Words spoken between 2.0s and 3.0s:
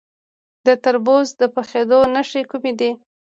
نښې کومې دي؟